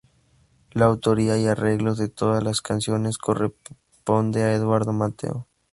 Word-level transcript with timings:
La 0.71 0.85
autoría 0.85 1.37
y 1.37 1.45
arreglos 1.45 1.99
de 1.99 2.09
todas 2.09 2.41
las 2.43 2.61
canciones 2.63 3.19
corresponde 3.19 4.41
a 4.41 4.55
Eduardo 4.55 4.93
Mateo. 4.93 5.45